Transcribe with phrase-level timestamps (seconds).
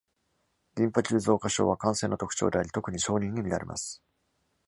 [0.77, 4.01] リンパ球増加症は感染の特徴であり、特に小児に見られます。